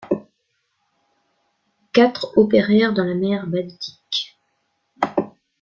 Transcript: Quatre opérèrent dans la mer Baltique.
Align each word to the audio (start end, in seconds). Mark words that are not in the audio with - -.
Quatre 1.93 2.35
opérèrent 2.35 2.91
dans 2.91 3.03
la 3.03 3.13
mer 3.13 3.45
Baltique. 3.45 4.35